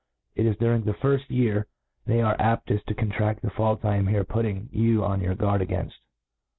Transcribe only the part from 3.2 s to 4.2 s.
the faults I am